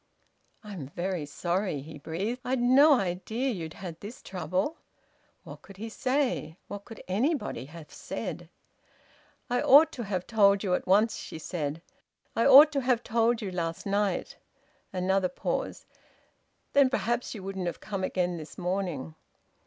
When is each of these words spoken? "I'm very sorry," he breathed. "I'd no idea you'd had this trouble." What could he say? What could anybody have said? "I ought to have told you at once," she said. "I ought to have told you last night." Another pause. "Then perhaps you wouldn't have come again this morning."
"I'm 0.63 0.87
very 0.87 1.27
sorry," 1.27 1.81
he 1.81 1.99
breathed. 1.99 2.41
"I'd 2.43 2.59
no 2.59 2.93
idea 2.99 3.51
you'd 3.51 3.75
had 3.75 3.99
this 3.99 4.23
trouble." 4.23 4.77
What 5.43 5.61
could 5.61 5.77
he 5.77 5.89
say? 5.89 6.57
What 6.67 6.85
could 6.85 7.03
anybody 7.07 7.65
have 7.65 7.93
said? 7.93 8.49
"I 9.47 9.61
ought 9.61 9.91
to 9.91 10.03
have 10.05 10.25
told 10.25 10.63
you 10.63 10.73
at 10.73 10.87
once," 10.87 11.17
she 11.17 11.37
said. 11.37 11.83
"I 12.35 12.47
ought 12.47 12.71
to 12.71 12.81
have 12.81 13.03
told 13.03 13.43
you 13.43 13.51
last 13.51 13.85
night." 13.85 14.37
Another 14.91 15.29
pause. 15.29 15.85
"Then 16.73 16.89
perhaps 16.89 17.35
you 17.35 17.43
wouldn't 17.43 17.67
have 17.67 17.79
come 17.79 18.03
again 18.03 18.37
this 18.37 18.57
morning." 18.57 19.13